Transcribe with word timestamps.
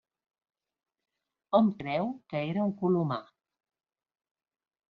Hom 1.59 1.69
creu 1.83 2.09
que 2.33 2.43
era 2.55 2.65
un 2.71 2.75
colomar. 2.83 3.21